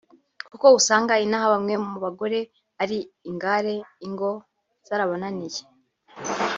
kuko 0.51 0.65
usanga 0.79 1.13
inaha 1.25 1.47
bamwe 1.53 1.73
mu 1.87 1.97
bagore 2.03 2.39
ari 2.83 2.97
ingare 3.29 3.75
ingo 4.05 4.31
zarabananiye 4.87 5.61